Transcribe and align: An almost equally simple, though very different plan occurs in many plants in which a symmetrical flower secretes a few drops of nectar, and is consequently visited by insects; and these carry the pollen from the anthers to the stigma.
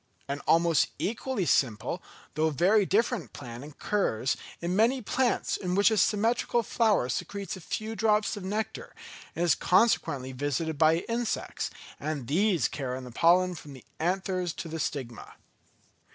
An 0.27 0.39
almost 0.47 0.87
equally 0.97 1.45
simple, 1.45 2.01
though 2.33 2.49
very 2.49 2.87
different 2.87 3.33
plan 3.33 3.61
occurs 3.61 4.35
in 4.59 4.75
many 4.75 4.99
plants 4.99 5.55
in 5.55 5.75
which 5.75 5.91
a 5.91 5.97
symmetrical 5.99 6.63
flower 6.63 7.07
secretes 7.07 7.55
a 7.55 7.61
few 7.61 7.95
drops 7.95 8.35
of 8.35 8.43
nectar, 8.43 8.95
and 9.35 9.45
is 9.45 9.53
consequently 9.53 10.31
visited 10.31 10.79
by 10.79 11.05
insects; 11.07 11.69
and 11.99 12.25
these 12.25 12.67
carry 12.67 12.99
the 13.01 13.11
pollen 13.11 13.53
from 13.53 13.73
the 13.73 13.85
anthers 13.99 14.53
to 14.53 14.67
the 14.67 14.79
stigma. 14.79 15.35